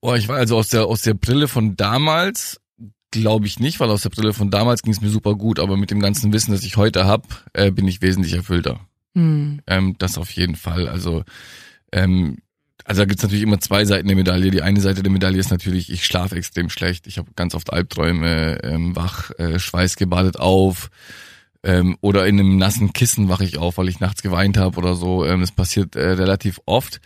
[0.01, 2.61] Oh, ich war also aus der aus der Brille von damals
[3.11, 5.77] glaube ich nicht, weil aus der Brille von damals ging es mir super gut, aber
[5.77, 8.81] mit dem ganzen Wissen, das ich heute habe, äh, bin ich wesentlich erfüllter.
[9.15, 9.63] Hm.
[9.67, 10.89] Ähm, das auf jeden Fall.
[10.89, 11.25] Also
[11.91, 12.39] ähm,
[12.85, 14.51] also da gibt's natürlich immer zwei Seiten der Medaille.
[14.51, 17.07] Die eine Seite der Medaille ist natürlich, ich schlafe extrem schlecht.
[17.07, 20.91] Ich habe ganz oft Albträume, ähm, wach, äh, schweißgebadet auf
[21.63, 24.95] ähm, oder in einem nassen Kissen wache ich auf, weil ich nachts geweint habe oder
[24.95, 25.25] so.
[25.25, 27.01] Ähm, das passiert äh, relativ oft.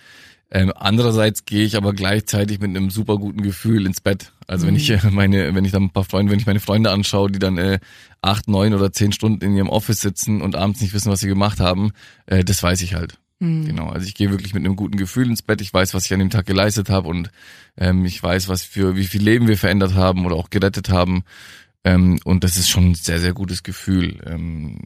[0.54, 4.32] Ähm, andererseits gehe ich aber gleichzeitig mit einem super guten Gefühl ins Bett.
[4.46, 6.90] Also wenn ich äh, meine, wenn ich dann ein paar Freunde, wenn ich meine Freunde
[6.90, 7.78] anschaue, die dann äh,
[8.20, 11.28] acht, neun oder zehn Stunden in ihrem Office sitzen und abends nicht wissen, was sie
[11.28, 11.92] gemacht haben,
[12.26, 13.18] äh, das weiß ich halt.
[13.40, 13.66] Hm.
[13.66, 15.62] Genau, also ich gehe wirklich mit einem guten Gefühl ins Bett.
[15.62, 17.30] Ich weiß, was ich an dem Tag geleistet habe und
[17.78, 21.24] ähm, ich weiß, was für wie viel Leben wir verändert haben oder auch gerettet haben.
[21.84, 24.20] Ähm, und das ist schon ein sehr, sehr gutes Gefühl.
[24.26, 24.80] Ähm,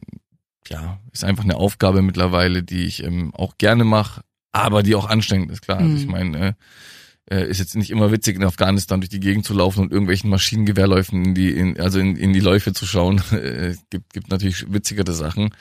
[0.67, 5.07] ja, ist einfach eine Aufgabe mittlerweile, die ich ähm, auch gerne mache, aber die auch
[5.07, 5.79] anstrengend ist, klar.
[5.79, 6.11] Also ich Mhm.
[6.11, 6.53] meine, äh,
[7.29, 10.29] äh, ist jetzt nicht immer witzig, in Afghanistan durch die Gegend zu laufen und irgendwelchen
[10.29, 13.21] Maschinengewehrläufen in die, in, also in, in die Läufe zu schauen.
[13.31, 15.53] Äh, gibt, gibt natürlich witzigere Sachen.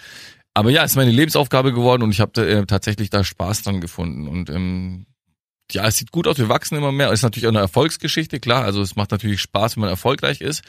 [0.54, 3.80] Aber ja, es ist meine Lebensaufgabe geworden und ich habe äh, tatsächlich da Spaß dran
[3.80, 4.26] gefunden.
[4.26, 5.06] Und ähm,
[5.72, 7.08] ja, es sieht gut aus, wir wachsen immer mehr.
[7.08, 8.64] Es ist natürlich auch eine Erfolgsgeschichte, klar.
[8.64, 10.62] Also es macht natürlich Spaß, wenn man erfolgreich ist.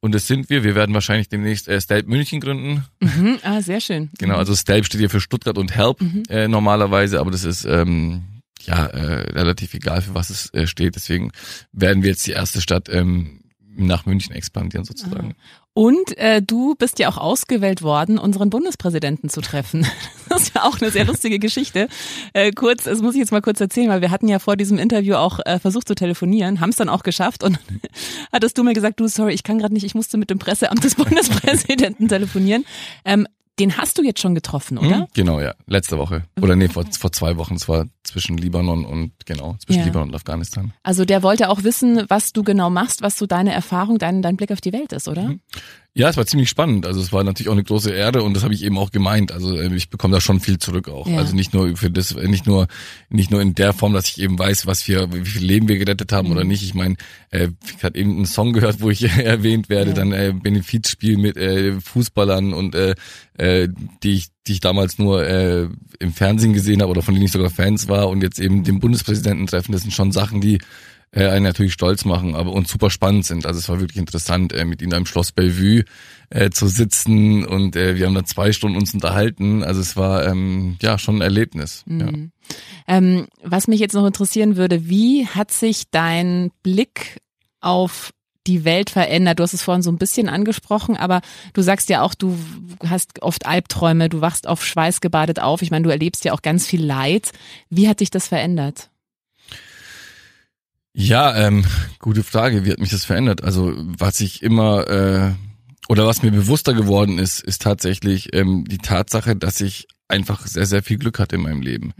[0.00, 0.62] Und das sind wir.
[0.64, 2.84] Wir werden wahrscheinlich demnächst äh, Stelp München gründen.
[3.00, 3.38] Mhm.
[3.42, 4.10] Ah, sehr schön.
[4.18, 6.22] Genau, also Stelp steht hier für Stuttgart und Help Mhm.
[6.28, 8.22] äh, normalerweise, aber das ist ähm,
[8.62, 10.94] ja äh, relativ egal, für was es äh, steht.
[10.96, 11.32] Deswegen
[11.72, 13.40] werden wir jetzt die erste Stadt ähm,
[13.76, 15.34] nach München expandieren sozusagen.
[15.78, 19.86] Und äh, du bist ja auch ausgewählt worden, unseren Bundespräsidenten zu treffen.
[20.28, 21.88] Das ist ja auch eine sehr lustige Geschichte.
[22.34, 24.76] Äh, kurz, das muss ich jetzt mal kurz erzählen, weil wir hatten ja vor diesem
[24.76, 27.58] Interview auch äh, versucht zu telefonieren, haben es dann auch geschafft und
[28.32, 30.84] hattest du mir gesagt, du, sorry, ich kann gerade nicht, ich musste mit dem Presseamt
[30.84, 32.66] des Bundespräsidenten telefonieren.
[33.06, 33.26] Ähm,
[33.58, 34.98] den hast du jetzt schon getroffen, oder?
[34.98, 35.06] Hm?
[35.14, 35.54] Genau, ja.
[35.66, 36.24] Letzte Woche.
[36.40, 37.54] Oder nee, vor, vor zwei Wochen.
[37.54, 39.86] Es war zwischen Libanon und, genau, zwischen Ja.
[39.86, 40.72] Libanon und Afghanistan.
[40.82, 44.36] Also der wollte auch wissen, was du genau machst, was so deine Erfahrung, dein, dein
[44.36, 45.34] Blick auf die Welt ist, oder?
[45.98, 46.86] Ja, es war ziemlich spannend.
[46.86, 49.32] Also es war natürlich auch eine große Erde und das habe ich eben auch gemeint.
[49.32, 51.08] Also äh, ich bekomme da schon viel zurück auch.
[51.08, 51.18] Ja.
[51.18, 52.68] Also nicht nur für das, äh, nicht nur
[53.10, 55.76] nicht nur in der Form, dass ich eben weiß, was wir, wie viel Leben wir
[55.76, 56.32] gerettet haben Mhm.
[56.34, 56.62] oder nicht.
[56.62, 56.94] Ich meine,
[57.30, 59.96] äh, ich hatte eben einen Song gehört, wo ich erwähnt werde, Ja.
[59.96, 62.94] dann äh, Benefizspiel mit äh, Fußballern und äh,
[63.36, 63.68] äh,
[64.04, 67.32] die ich die ich damals nur äh, im Fernsehen gesehen habe oder von denen ich
[67.32, 69.72] sogar Fans war und jetzt eben den Bundespräsidenten treffen.
[69.72, 70.58] Das sind schon Sachen, die
[71.10, 73.46] äh, einen natürlich stolz machen, aber und super spannend sind.
[73.46, 75.84] Also es war wirklich interessant, äh, mit ihnen im Schloss Bellevue
[76.30, 79.62] äh, zu sitzen und äh, wir haben da zwei Stunden uns unterhalten.
[79.62, 81.84] Also es war ähm, ja schon ein Erlebnis.
[81.86, 82.10] Ja.
[82.10, 82.32] Mhm.
[82.86, 87.18] Ähm, was mich jetzt noch interessieren würde, wie hat sich dein Blick
[87.60, 88.12] auf
[88.46, 89.38] die Welt verändert?
[89.38, 91.20] Du hast es vorhin so ein bisschen angesprochen, aber
[91.52, 92.38] du sagst ja auch, du
[92.86, 95.62] hast oft Albträume, du wachst auf Schweiß gebadet auf.
[95.62, 97.32] Ich meine, du erlebst ja auch ganz viel Leid.
[97.70, 98.90] Wie hat dich das verändert?
[101.00, 101.64] Ja, ähm,
[102.00, 102.64] gute Frage.
[102.64, 103.44] Wie hat mich das verändert?
[103.44, 105.32] Also was ich immer äh,
[105.88, 110.66] oder was mir bewusster geworden ist, ist tatsächlich ähm, die Tatsache, dass ich einfach sehr,
[110.66, 111.94] sehr viel Glück hatte in meinem Leben.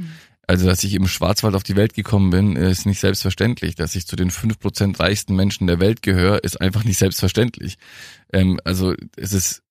[0.49, 3.77] Also, dass ich im Schwarzwald auf die Welt gekommen bin, ist nicht selbstverständlich.
[3.77, 7.77] Dass ich zu den fünf Prozent reichsten Menschen der Welt gehöre, ist einfach nicht selbstverständlich.
[8.33, 9.63] Ähm, also es ist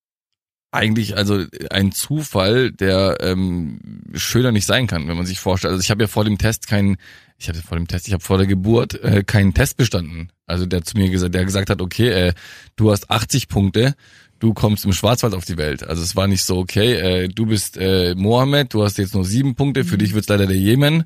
[0.72, 3.80] eigentlich also ein Zufall, der ähm,
[4.14, 5.72] schöner nicht sein kann, wenn man sich vorstellt.
[5.72, 6.98] Also ich habe ja vor dem Test keinen,
[7.38, 10.32] ich hatte vor dem Test, ich habe vor der Geburt äh, keinen Test bestanden.
[10.46, 12.34] Also der zu mir gesagt, der gesagt hat, okay, äh,
[12.76, 13.96] du hast 80 Punkte,
[14.40, 15.84] du kommst im Schwarzwald auf die Welt.
[15.84, 19.26] Also es war nicht so, okay, äh, du bist äh, Mohammed, du hast jetzt nur
[19.26, 21.04] sieben Punkte, für dich wird's leider der Jemen.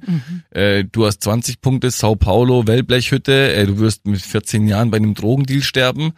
[0.52, 4.98] Äh, du hast 20 Punkte, Sao Paulo, Wellblechhütte, äh, du wirst mit 14 Jahren bei
[4.98, 6.14] einem Drogendeal sterben.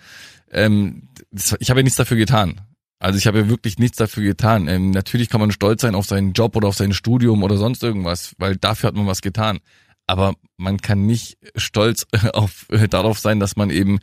[0.51, 2.61] Ähm, das, ich habe ja nichts dafür getan.
[2.99, 4.67] Also ich habe ja wirklich nichts dafür getan.
[4.67, 7.83] Ähm, natürlich kann man stolz sein auf seinen Job oder auf sein Studium oder sonst
[7.83, 9.59] irgendwas, weil dafür hat man was getan.
[10.05, 13.99] Aber man kann nicht stolz auf, äh, darauf sein, dass man eben,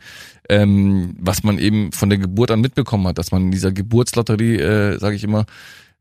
[0.49, 4.55] ähm, was man eben von der Geburt an mitbekommen hat, dass man in dieser Geburtslotterie,
[4.55, 5.45] äh, sage ich immer,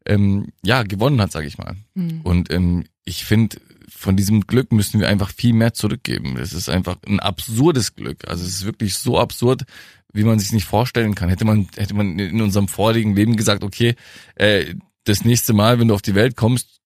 [0.06, 1.76] ähm, ja, gewonnen hat, sage ich mal.
[2.24, 3.58] Und ähm, ich finde,
[3.88, 6.38] von diesem Glück müssen wir einfach viel mehr zurückgeben.
[6.38, 8.26] Es ist einfach ein absurdes Glück.
[8.26, 9.64] Also es ist wirklich so absurd,
[10.12, 11.28] wie man sich nicht vorstellen kann.
[11.28, 13.94] Hätte man, hätte man in unserem vorigen Leben gesagt, okay,
[14.36, 16.79] äh, das nächste Mal, wenn du auf die Welt kommst,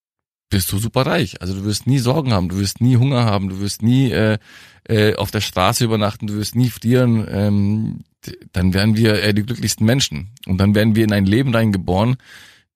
[0.54, 1.40] bist du super reich.
[1.40, 4.38] Also du wirst nie Sorgen haben, du wirst nie Hunger haben, du wirst nie äh,
[4.84, 7.26] äh, auf der Straße übernachten, du wirst nie frieren.
[7.28, 8.04] Ähm,
[8.52, 10.30] dann werden wir äh, die glücklichsten Menschen.
[10.46, 12.16] Und dann werden wir in ein Leben reingeboren,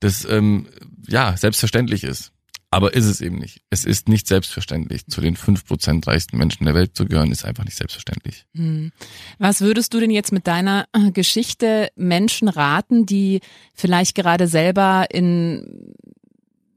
[0.01, 0.67] das ähm,
[1.07, 2.33] ja selbstverständlich ist.
[2.71, 3.63] Aber ist es eben nicht.
[3.71, 5.07] Es ist nicht selbstverständlich.
[5.07, 8.45] Zu den fünf Prozent reichsten Menschen der Welt zu gehören, ist einfach nicht selbstverständlich.
[8.55, 8.93] Hm.
[9.39, 13.41] Was würdest du denn jetzt mit deiner äh, Geschichte Menschen raten, die
[13.73, 15.95] vielleicht gerade selber in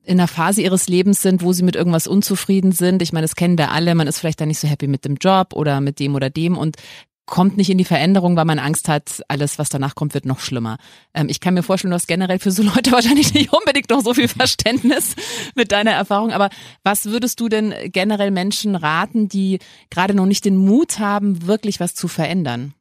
[0.04, 3.02] in einer Phase ihres Lebens sind, wo sie mit irgendwas unzufrieden sind.
[3.02, 3.96] Ich meine, das kennen wir alle.
[3.96, 6.58] Man ist vielleicht da nicht so happy mit dem Job oder mit dem oder dem
[6.58, 6.78] und
[7.28, 10.40] kommt nicht in die Veränderung, weil man Angst hat, alles, was danach kommt, wird noch
[10.40, 10.78] schlimmer.
[11.14, 14.02] Ähm, ich kann mir vorstellen, du hast generell für so Leute wahrscheinlich nicht unbedingt noch
[14.02, 15.16] so viel Verständnis
[15.56, 16.34] mit deiner Erfahrung.
[16.34, 16.50] Aber
[16.84, 19.60] was würdest du denn generell Menschen raten, die
[19.90, 22.74] gerade noch nicht den Mut haben, wirklich was zu verändern?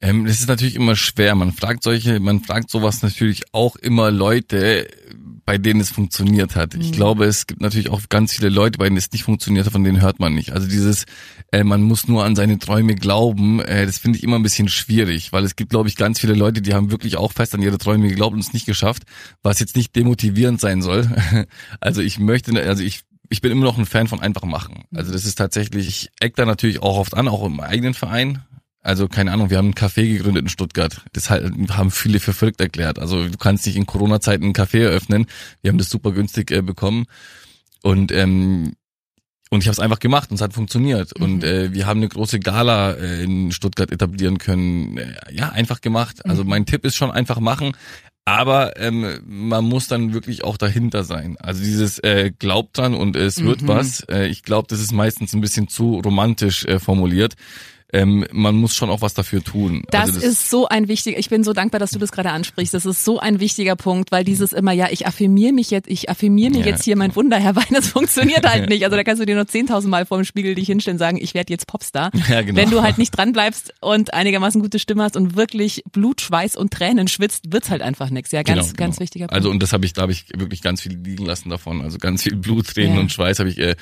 [0.00, 1.34] Ähm, das ist natürlich immer schwer.
[1.34, 4.86] Man fragt solche, man fragt sowas natürlich auch immer Leute,
[5.44, 6.74] bei denen es funktioniert hat.
[6.74, 6.92] Ich mhm.
[6.92, 9.84] glaube, es gibt natürlich auch ganz viele Leute, bei denen es nicht funktioniert hat, von
[9.84, 10.52] denen hört man nicht.
[10.52, 11.04] Also dieses,
[11.52, 14.68] äh, man muss nur an seine Träume glauben, äh, das finde ich immer ein bisschen
[14.68, 17.62] schwierig, weil es gibt, glaube ich, ganz viele Leute, die haben wirklich auch fest an
[17.62, 19.04] ihre Träume geglaubt und es nicht geschafft,
[19.42, 21.08] was jetzt nicht demotivierend sein soll.
[21.80, 24.84] also ich möchte, also ich ich bin immer noch ein Fan von einfach machen.
[24.94, 28.42] Also das ist tatsächlich, ich eck da natürlich auch oft an, auch im eigenen Verein.
[28.84, 31.00] Also keine Ahnung, wir haben ein Café gegründet in Stuttgart.
[31.14, 32.98] Das haben viele für verrückt erklärt.
[32.98, 35.26] Also du kannst nicht in Corona-Zeiten ein Café eröffnen.
[35.62, 37.06] Wir haben das super günstig äh, bekommen
[37.82, 38.74] und ähm,
[39.50, 41.18] und ich habe es einfach gemacht und es hat funktioniert.
[41.18, 41.24] Mhm.
[41.24, 44.98] Und äh, wir haben eine große Gala äh, in Stuttgart etablieren können.
[44.98, 46.24] Äh, ja, einfach gemacht.
[46.26, 46.50] Also mhm.
[46.50, 47.76] mein Tipp ist schon einfach machen.
[48.26, 51.36] Aber ähm, man muss dann wirklich auch dahinter sein.
[51.38, 53.68] Also dieses äh, glaubt dran und es wird mhm.
[53.68, 54.00] was.
[54.08, 57.34] Äh, ich glaube, das ist meistens ein bisschen zu romantisch äh, formuliert
[57.94, 59.84] ähm, man muss schon auch was dafür tun.
[59.90, 62.30] Das, also das ist so ein wichtiger, ich bin so dankbar, dass du das gerade
[62.30, 62.74] ansprichst.
[62.74, 66.10] Das ist so ein wichtiger Punkt, weil dieses immer, ja, ich affirmiere mich jetzt, ich
[66.10, 66.66] affirmiere mir ja.
[66.66, 68.84] jetzt hier mein Wunder herbei, das funktioniert halt nicht.
[68.84, 71.18] Also da kannst du dir nur 10.000 Mal vor dem Spiegel dich hinstellen und sagen,
[71.20, 72.10] ich werde jetzt Popstar.
[72.26, 72.56] Ja, genau.
[72.56, 76.56] Wenn du halt nicht dran bleibst und einigermaßen gute Stimme hast und wirklich Blut, Schweiß
[76.56, 78.32] und Tränen schwitzt, wird's halt einfach nichts.
[78.32, 79.04] Ja, ganz, genau, ganz genau.
[79.04, 79.34] wichtiger Punkt.
[79.34, 81.82] Also und das habe ich, da habe ich wirklich ganz viel liegen lassen davon.
[81.82, 83.00] Also ganz viel Blut, Tränen ja.
[83.00, 83.76] und Schweiß habe ich äh,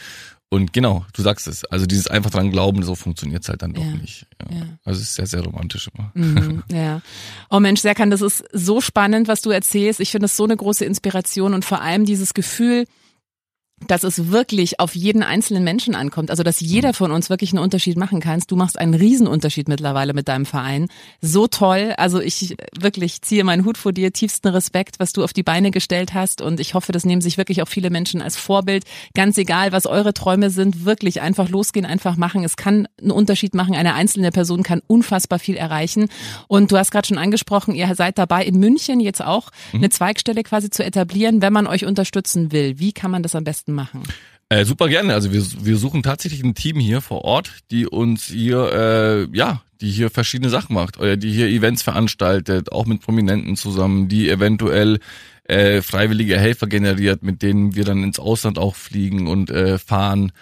[0.52, 1.64] und genau, du sagst es.
[1.64, 4.26] Also dieses einfach dran glauben, so funktioniert's halt dann doch ja, nicht.
[4.38, 4.56] Ja.
[4.58, 4.62] ja.
[4.84, 6.12] Also es ist sehr, sehr romantisch immer.
[6.12, 7.00] Mhm, ja.
[7.48, 9.98] Oh Mensch, Serkan, das ist so spannend, was du erzählst.
[9.98, 12.84] Ich finde es so eine große Inspiration und vor allem dieses Gefühl,
[13.88, 16.30] dass es wirklich auf jeden einzelnen Menschen ankommt.
[16.30, 16.94] Also, dass jeder mhm.
[16.94, 18.42] von uns wirklich einen Unterschied machen kann.
[18.46, 20.88] Du machst einen Riesenunterschied mittlerweile mit deinem Verein.
[21.20, 21.94] So toll.
[21.96, 24.12] Also, ich wirklich ziehe meinen Hut vor dir.
[24.12, 26.40] Tiefsten Respekt, was du auf die Beine gestellt hast.
[26.40, 28.84] Und ich hoffe, das nehmen sich wirklich auch viele Menschen als Vorbild.
[29.14, 32.44] Ganz egal, was eure Träume sind, wirklich einfach losgehen, einfach machen.
[32.44, 33.74] Es kann einen Unterschied machen.
[33.74, 36.08] Eine einzelne Person kann unfassbar viel erreichen.
[36.48, 39.80] Und du hast gerade schon angesprochen, ihr seid dabei, in München jetzt auch mhm.
[39.80, 42.78] eine Zweigstelle quasi zu etablieren, wenn man euch unterstützen will.
[42.78, 44.02] Wie kann man das am besten machen?
[44.48, 45.14] Äh, super gerne.
[45.14, 49.62] Also wir, wir suchen tatsächlich ein Team hier vor Ort, die uns hier, äh, ja,
[49.80, 54.28] die hier verschiedene Sachen macht, oder die hier Events veranstaltet, auch mit Prominenten zusammen, die
[54.28, 54.98] eventuell
[55.44, 60.32] äh, freiwillige Helfer generiert, mit denen wir dann ins Ausland auch fliegen und äh, fahren.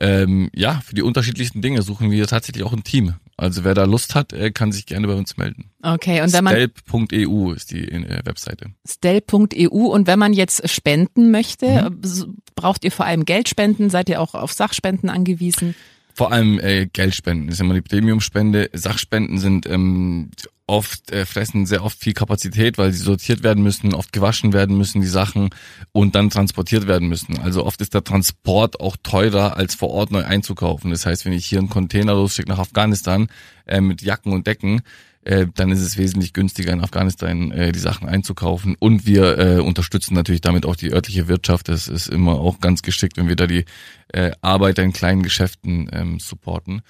[0.00, 3.14] Ähm, ja, für die unterschiedlichsten Dinge suchen wir tatsächlich auch ein Team.
[3.38, 5.70] Also wer da Lust hat, kann sich gerne bei uns melden.
[5.82, 8.70] Okay, und wenn man Stelp.eu ist die äh, Webseite.
[8.88, 12.38] Stelp.eu und wenn man jetzt spenden möchte, mhm.
[12.54, 13.90] braucht ihr vor allem Geldspenden?
[13.90, 15.74] Seid ihr auch auf Sachspenden angewiesen?
[16.14, 18.70] Vor allem äh, Geldspenden das ist immer die Premiumspende.
[18.72, 20.30] Sachspenden sind ähm,
[20.66, 24.76] oft äh, fressen sehr oft viel Kapazität, weil sie sortiert werden müssen, oft gewaschen werden
[24.76, 25.50] müssen die Sachen
[25.92, 27.38] und dann transportiert werden müssen.
[27.38, 30.90] Also oft ist der Transport auch teurer als vor Ort neu einzukaufen.
[30.90, 33.28] Das heißt, wenn ich hier einen Container losschicke nach Afghanistan
[33.66, 34.82] äh, mit Jacken und Decken,
[35.22, 38.76] äh, dann ist es wesentlich günstiger in Afghanistan äh, die Sachen einzukaufen.
[38.78, 41.68] Und wir äh, unterstützen natürlich damit auch die örtliche Wirtschaft.
[41.68, 43.64] Das ist immer auch ganz geschickt, wenn wir da die
[44.12, 46.82] äh, Arbeiter in kleinen Geschäften ähm, supporten.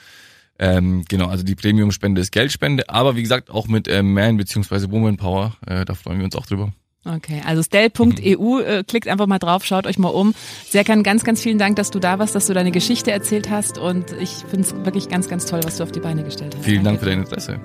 [0.58, 4.90] Ähm, genau, also die Premium-Spende ist Geldspende, aber wie gesagt auch mit äh, Man bzw.
[4.90, 6.72] Woman Power, äh, da freuen wir uns auch drüber.
[7.04, 10.34] Okay, also stell.eu, äh, klickt einfach mal drauf, schaut euch mal um.
[10.68, 13.78] Serkan, ganz, ganz vielen Dank, dass du da warst, dass du deine Geschichte erzählt hast
[13.78, 16.64] und ich finde es wirklich ganz, ganz toll, was du auf die Beine gestellt hast.
[16.64, 17.60] Vielen Dank für dein Interesse.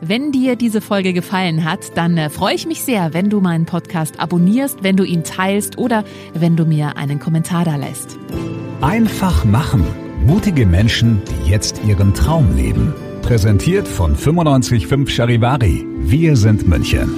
[0.00, 3.66] Wenn dir diese Folge gefallen hat, dann äh, freue ich mich sehr, wenn du meinen
[3.66, 8.18] Podcast abonnierst, wenn du ihn teilst oder wenn du mir einen Kommentar da lässt.
[8.80, 10.09] Einfach machen.
[10.26, 12.92] Mutige Menschen, die jetzt ihren Traum leben.
[13.22, 15.86] Präsentiert von 955 Charivari.
[16.00, 17.08] Wir sind München.